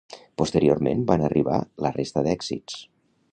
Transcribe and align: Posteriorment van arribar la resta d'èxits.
Posteriorment 0.41 1.03
van 1.11 1.25
arribar 1.27 1.59
la 1.87 1.93
resta 1.99 2.25
d'èxits. 2.29 2.81